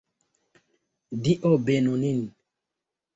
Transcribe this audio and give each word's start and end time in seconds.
Dio 1.23 1.51
benu 1.65 1.93
nin! 2.01 2.19